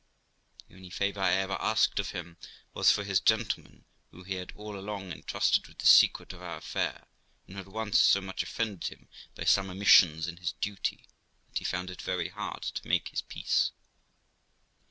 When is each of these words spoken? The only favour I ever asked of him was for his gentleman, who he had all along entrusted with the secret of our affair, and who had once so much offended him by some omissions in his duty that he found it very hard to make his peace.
The 0.67 0.73
only 0.77 0.89
favour 0.89 1.19
I 1.21 1.33
ever 1.33 1.57
asked 1.61 1.99
of 1.99 2.09
him 2.09 2.37
was 2.73 2.91
for 2.91 3.03
his 3.03 3.19
gentleman, 3.19 3.85
who 4.09 4.23
he 4.23 4.33
had 4.33 4.51
all 4.55 4.75
along 4.75 5.11
entrusted 5.11 5.67
with 5.67 5.77
the 5.77 5.85
secret 5.85 6.33
of 6.33 6.41
our 6.41 6.57
affair, 6.57 7.05
and 7.45 7.55
who 7.55 7.57
had 7.59 7.67
once 7.67 7.99
so 7.99 8.19
much 8.19 8.41
offended 8.41 8.85
him 8.89 9.09
by 9.35 9.43
some 9.43 9.69
omissions 9.69 10.27
in 10.27 10.37
his 10.37 10.53
duty 10.53 11.05
that 11.49 11.59
he 11.59 11.63
found 11.65 11.91
it 11.91 12.01
very 12.01 12.29
hard 12.29 12.63
to 12.63 12.87
make 12.87 13.09
his 13.09 13.21
peace. 13.21 13.73